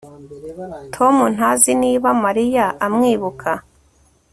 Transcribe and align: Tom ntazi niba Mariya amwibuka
Tom 0.95 1.15
ntazi 1.35 1.71
niba 1.83 2.09
Mariya 2.23 2.65
amwibuka 2.85 3.51